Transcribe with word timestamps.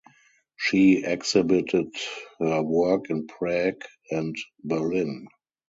She 0.57 1.03
exhibited 1.05 1.89
her 2.39 2.63
work 2.63 3.11
in 3.11 3.27
Prague 3.27 3.83
and 4.09 4.35
Berlin. 4.63 5.27